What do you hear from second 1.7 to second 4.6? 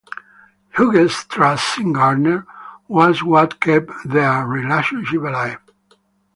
in Gardner was what kept their